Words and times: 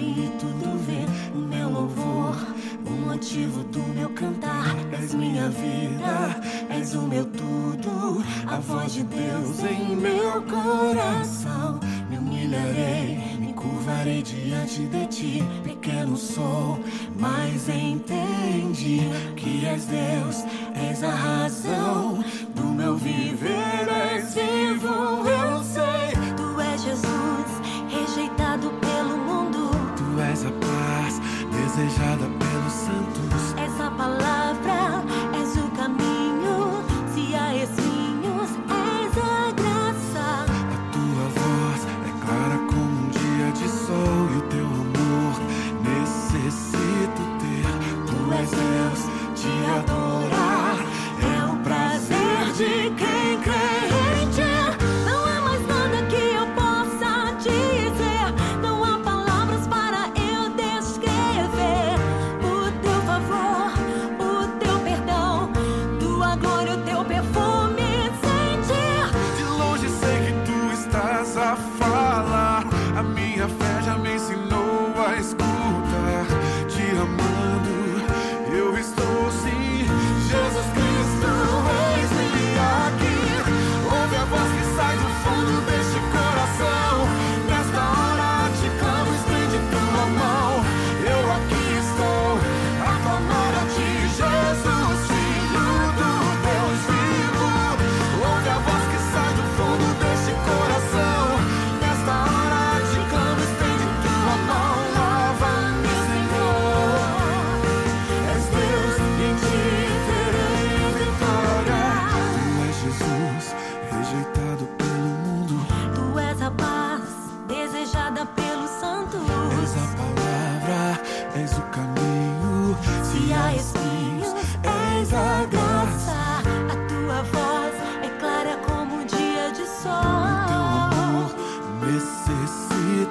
sabe 0.00 0.20
e 0.20 0.38
tudo 0.38 0.78
vê. 0.86 1.06
O 1.34 1.38
meu 1.38 1.68
louvor, 1.68 2.36
o 2.86 2.90
motivo 2.90 3.62
do 3.64 3.82
meu 3.94 4.08
cantar. 4.10 4.74
És 5.00 5.14
minha 5.14 5.48
vida, 5.50 6.40
és 6.70 6.94
o 6.94 7.02
meu 7.02 7.24
tudo. 7.26 8.24
A 8.46 8.56
voz 8.56 8.94
de 8.94 9.04
Deus 9.04 9.60
em 9.60 9.96
meu 9.96 10.42
coração. 10.42 11.78
Me 12.08 12.18
humilharei, 12.18 13.36
me 13.38 13.52
curvarei 13.52 14.22
diante 14.22 14.82
de 14.86 15.06
ti. 15.06 15.44
Pequeno 15.62 16.16
sou, 16.16 16.80
mas 17.18 17.68
entendi 17.68 19.00
que 19.36 19.66
és 19.66 19.84
Deus, 19.84 20.44
és 20.74 21.02
a 21.04 21.10
razão 21.10 22.24
do 22.54 22.64
meu 22.64 22.96
viver. 22.96 23.88
És 24.12 24.34
vivo, 24.34 24.88
eu 25.28 25.62
sei. 25.62 25.89
Deus, 48.50 49.00
te 49.40 49.52
adorar 49.70 50.19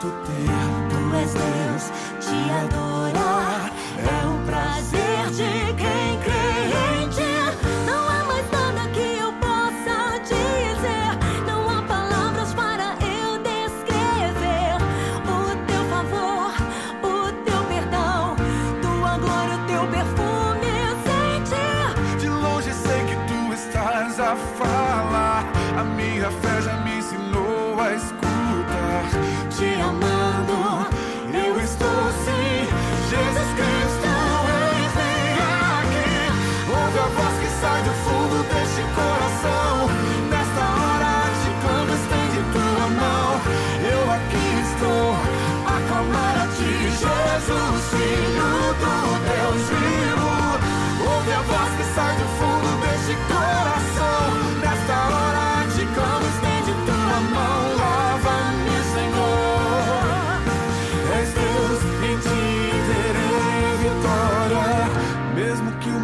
ter. 0.00 0.86
Tu 0.90 1.16
és 1.16 1.32
Deus, 1.32 1.84
te 2.20 2.50
adorar 2.50 3.70
é 3.98 4.26
o 4.26 4.38
prazer 4.44 5.30
de 5.30 5.72
quem 5.74 6.18
crê 6.20 7.02
em 7.02 7.08
ti. 7.08 7.34
Não 7.86 8.08
há 8.08 8.24
mais 8.24 8.50
nada 8.50 8.88
que 8.90 9.18
eu 9.18 9.32
possa 9.34 10.18
dizer. 10.22 11.10
Não 11.46 11.68
há 11.68 11.82
palavras 11.82 12.52
para 12.54 12.96
eu 13.00 13.38
descrever 13.38 14.76
o 15.26 15.56
teu 15.66 15.84
favor, 15.86 16.52
o 17.02 17.32
teu 17.44 17.64
perdão, 17.64 18.36
tua 18.82 19.18
glória, 19.18 19.56
o 19.56 19.66
teu 19.66 19.86
perfume. 19.88 20.76
Sentir 21.06 22.18
De 22.20 22.28
longe 22.28 22.72
sei 22.72 23.04
que 23.04 23.16
tu 23.26 23.54
estás 23.54 24.20
a 24.20 24.36
falar. 24.58 25.44
A 25.78 25.84
minha 25.84 26.30
fé 26.30 26.62
já. 26.62 26.85
Te 29.56 29.80
amando, 29.80 30.86
eu 31.32 31.58
estou 31.58 32.12
sim. 32.26 32.68
Jesus 33.08 33.50
Cristo, 33.56 34.10
eis-me 34.76 35.16
aqui. 35.80 36.12
Ouve 36.68 36.98
a 36.98 37.08
voz 37.16 37.34
que 37.40 37.48
sai 37.58 37.80
do 37.84 37.94
fundo 38.04 38.36
deste 38.52 38.82
coração. 38.92 39.88
Nesta 40.28 40.60
hora 40.60 41.12
te 41.40 41.50
clamo, 41.62 41.92
estende 41.96 42.40
tua 42.52 42.86
mão. 43.00 43.40
Eu 43.80 44.02
aqui 44.12 44.46
estou 44.60 45.16
a 45.64 45.76
clamar 45.88 46.36
a 46.36 46.46
ti, 46.48 46.74
Jesus, 46.90 47.82
Filho 47.96 48.52
do 48.76 48.94
Deus 49.24 49.62
vivo. 49.72 50.32
Ouve 51.14 51.32
a 51.32 51.40
voz 51.40 51.70
que 51.78 51.84
sai 51.94 52.14
do 52.16 52.26
fundo 52.36 52.68
deste 52.82 53.14
coração. 53.26 53.55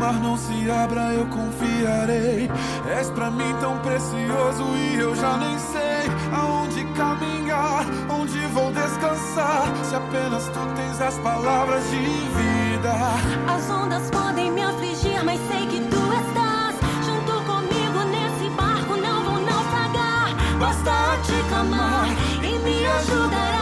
Mar 0.03 0.15
não 0.15 0.37
se 0.37 0.69
abra, 0.69 1.13
eu 1.15 1.25
confiarei. 1.27 2.51
És 2.99 3.09
pra 3.11 3.31
mim 3.31 3.55
tão 3.61 3.79
precioso 3.79 4.65
e 4.77 4.99
eu 4.99 5.15
já 5.15 5.37
nem 5.37 5.57
sei 5.59 6.03
aonde 6.33 6.85
caminhar, 6.97 7.87
onde 8.11 8.39
vou 8.49 8.73
descansar. 8.73 9.73
Se 9.85 9.95
apenas 9.95 10.45
tu 10.49 10.61
tens 10.75 11.01
as 11.01 11.17
palavras 11.19 11.85
de 11.89 11.99
vida. 11.99 12.93
As 13.47 13.71
ondas 13.71 14.11
podem 14.11 14.51
me 14.51 14.63
afligir, 14.63 15.23
mas 15.25 15.39
sei 15.47 15.67
que 15.69 15.81
tu 15.93 16.03
estás 16.27 16.75
junto 17.07 17.33
comigo 17.45 18.01
nesse 18.11 18.51
barco. 18.57 18.97
Não 18.97 19.23
vou 19.23 19.41
naufragar. 19.41 20.35
Basta 20.59 20.95
te 21.23 21.49
clamar 21.49 22.09
e 22.43 22.59
me 22.59 22.87
ajudarás. 22.87 23.62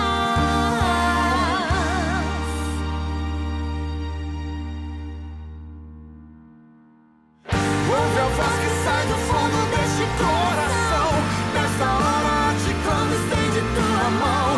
Ouve 8.10 8.34
voz 8.34 8.56
que 8.58 8.70
sai 8.84 9.06
do 9.06 9.14
fundo 9.14 9.58
deste 9.70 10.04
coração. 10.18 11.10
Nesta 11.54 11.86
hora 11.94 12.54
te 12.58 12.72
clamo, 12.82 13.14
estende 13.14 13.60
tua 13.74 14.10
mão. 14.10 14.48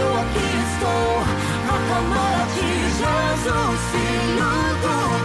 Eu 0.00 0.08
aqui 0.20 0.48
estou 0.72 1.10
a 1.68 1.78
clamar 1.86 2.36
a 2.40 2.46
ti, 2.54 2.72
Jesus, 2.98 3.80
Filho 3.92 4.52
do 4.80 5.17